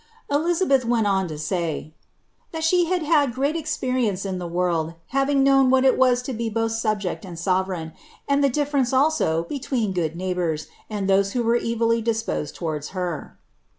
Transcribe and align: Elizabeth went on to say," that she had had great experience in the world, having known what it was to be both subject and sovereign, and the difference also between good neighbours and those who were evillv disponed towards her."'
Elizabeth 0.31 0.83
went 0.83 1.05
on 1.05 1.27
to 1.27 1.37
say," 1.37 1.93
that 2.51 2.63
she 2.63 2.85
had 2.85 3.03
had 3.03 3.35
great 3.35 3.55
experience 3.55 4.25
in 4.25 4.39
the 4.39 4.47
world, 4.47 4.95
having 5.09 5.43
known 5.43 5.69
what 5.69 5.85
it 5.85 5.95
was 5.95 6.23
to 6.23 6.33
be 6.33 6.49
both 6.49 6.71
subject 6.71 7.23
and 7.23 7.37
sovereign, 7.37 7.93
and 8.27 8.43
the 8.43 8.49
difference 8.49 8.93
also 8.93 9.43
between 9.43 9.93
good 9.93 10.15
neighbours 10.15 10.65
and 10.89 11.07
those 11.07 11.33
who 11.33 11.43
were 11.43 11.59
evillv 11.59 12.03
disponed 12.03 12.51
towards 12.51 12.87
her."' 12.97 13.37